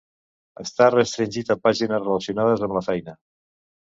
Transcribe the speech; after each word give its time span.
Està 0.61 0.85
restringit 0.93 1.51
a 1.53 1.57
pàgines 1.67 2.03
relacionades 2.03 2.65
amb 2.69 2.79
la 2.79 2.83
feina. 2.91 3.17